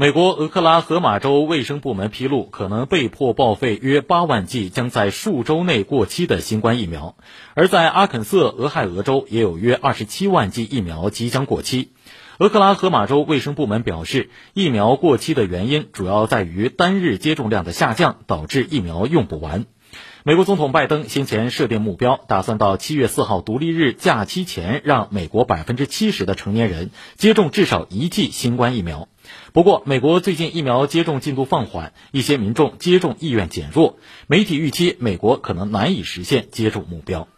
[0.00, 7.16] 美国俄克拉荷马州卫生部门披露，可能被迫报废约八万剂将在数周内过期的新冠疫苗；
[7.52, 11.92] 而在阿肯色俄亥俄州，也有约二十七万剂疫苗即将过期。
[12.38, 19.66] 俄克拉荷马州卫生部门表示，疫苗过期的原因主要在于单日接种量的下降，导致疫苗用不完。
[20.24, 29.08] 美国总统拜登先前设定目标，打算到七月四号独立日假期前，让美国百分之七十的成年人接种至少一剂新冠疫苗。
[29.52, 37.28] 不过，美国最近疫苗接种进度放缓，一些民众接种意愿减弱，媒体预期美国可能难以实现接种目标。